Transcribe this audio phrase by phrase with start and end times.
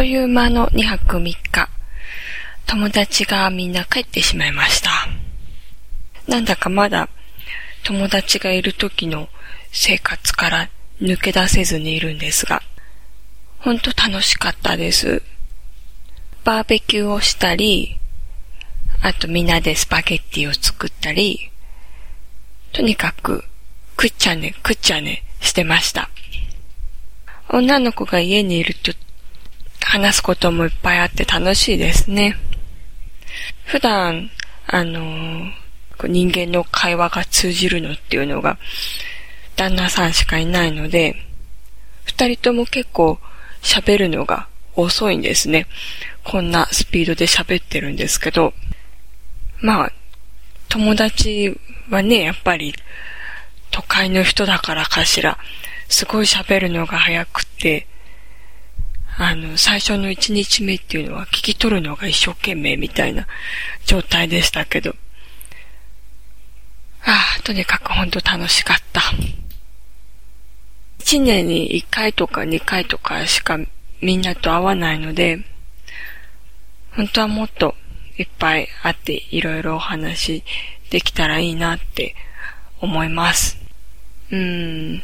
[0.00, 1.68] という間の2泊3日、
[2.64, 4.90] 友達がみんな帰ってしまいました。
[6.26, 7.10] なんだかまだ
[7.82, 9.28] 友達がいる時の
[9.72, 10.70] 生活から
[11.02, 12.62] 抜け出せずにいるんですが、
[13.58, 15.22] ほんと楽しかったです。
[16.44, 17.98] バーベキューをしたり、
[19.02, 21.50] あとみんなでスパゲッティを作ったり、
[22.72, 23.44] とにかく、
[23.96, 26.08] くっちゃね、くっちゃねしてました。
[27.50, 28.94] 女の子が家にいると
[29.90, 32.36] 話すこともいっぱいあって楽しいですね。
[33.64, 34.30] 普段、
[34.68, 38.56] あのー、人間の会話が通じるのっていうのが、
[39.56, 41.16] 旦那さんしかいないので、
[42.04, 43.18] 二人とも結構
[43.62, 45.66] 喋るのが遅いんですね。
[46.22, 48.54] こんなスピードで喋ってるんですけど、
[49.60, 49.92] まあ、
[50.68, 52.72] 友達はね、やっぱり
[53.72, 55.36] 都会の人だからかしら、
[55.88, 57.88] すごい喋るのが早くて、
[59.22, 63.26] あの、最初の一日目っていうのは聞き取るのが一生懸命みたいな
[63.84, 64.96] 状態でしたけど、
[67.04, 69.02] ああ、とにかく本当楽しかった。
[71.00, 73.58] 一年に一回とか二回とかしか
[74.00, 75.44] みんなと会わないので、
[76.92, 77.74] 本当はもっと
[78.16, 80.42] いっぱい会っていろいろお話
[80.88, 82.14] できたらいいなって
[82.80, 83.58] 思います。
[84.30, 85.02] うーん。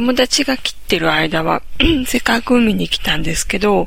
[0.00, 1.62] 友達が来てる間は、
[2.06, 3.86] せっかく海に来たんですけど、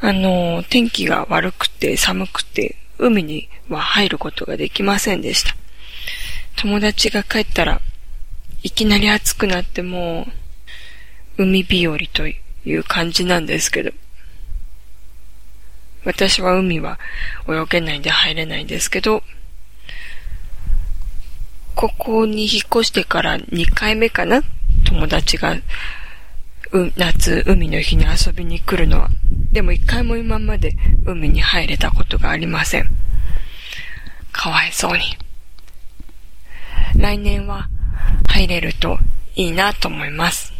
[0.00, 5.54] あの、天気が悪くて寒くて、海には入ることができませんでした。
[6.56, 7.82] 友達が帰ったら、
[8.62, 10.26] いきなり暑くなっても
[11.36, 13.90] う、海日和という感じなんですけど、
[16.06, 16.98] 私は海は
[17.46, 19.22] 泳げないんで入れないんですけど、
[21.74, 24.42] ここに引っ越してから2回目かな
[24.90, 25.52] 友達が、
[26.72, 29.08] う、夏、海の日に遊びに来るのは。
[29.52, 32.90] でも一回も今まで海に入れたことがありません。
[34.32, 35.16] かわいそうに。
[36.96, 37.68] 来年は
[38.26, 38.98] 入れると
[39.36, 40.52] いいなと思います。